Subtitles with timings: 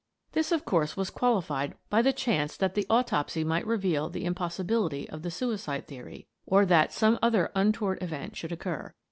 [0.31, 5.07] This, of course, was qualified by the chance that the autopsy might reveal the impossibility
[5.11, 8.95] of the suicide theory, or that some other untoward event should occur.